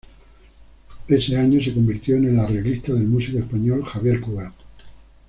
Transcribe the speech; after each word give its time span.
Ese 1.07 1.37
año 1.37 1.61
se 1.61 1.75
convirtió 1.75 2.15
en 2.17 2.25
el 2.25 2.39
arreglista 2.39 2.91
del 2.91 3.03
músico 3.03 3.37
español 3.37 3.85
Xavier 3.85 4.19
Cugat. 4.19 4.55